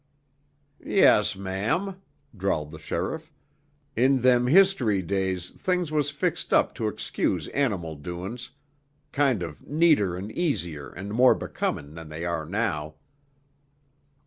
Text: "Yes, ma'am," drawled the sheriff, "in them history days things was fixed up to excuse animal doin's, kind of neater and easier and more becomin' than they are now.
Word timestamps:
"Yes, 0.83 1.35
ma'am," 1.35 2.01
drawled 2.35 2.71
the 2.71 2.79
sheriff, 2.79 3.31
"in 3.95 4.21
them 4.23 4.47
history 4.47 5.03
days 5.03 5.51
things 5.51 5.91
was 5.91 6.09
fixed 6.09 6.51
up 6.51 6.73
to 6.73 6.87
excuse 6.87 7.47
animal 7.49 7.95
doin's, 7.95 8.49
kind 9.11 9.43
of 9.43 9.61
neater 9.67 10.15
and 10.15 10.31
easier 10.31 10.89
and 10.89 11.11
more 11.13 11.35
becomin' 11.35 11.93
than 11.93 12.09
they 12.09 12.25
are 12.25 12.47
now. 12.47 12.95